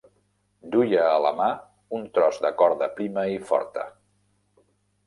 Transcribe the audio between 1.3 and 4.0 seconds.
mà un tros de corda prima i forta.